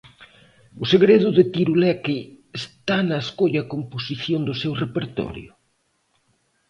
O 0.83 0.85
segredo 0.93 1.29
de 1.37 1.43
Tiruleque 1.55 2.19
está 2.61 2.97
na 3.09 3.17
escolla 3.25 3.59
e 3.61 3.69
composición 3.73 4.41
do 4.47 4.53
seu 4.61 4.73
repertorio? 4.83 5.51